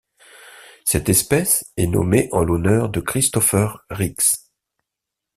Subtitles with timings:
[0.83, 4.49] Cette espèce est nommée en l'honneur de Christopher Rix.